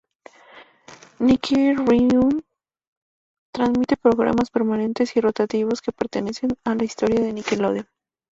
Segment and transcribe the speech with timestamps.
[1.19, 2.39] Nick Rewind
[3.53, 7.87] transmite programas permanentes y rotativos que pertenecen a la historia de Nickelodeon.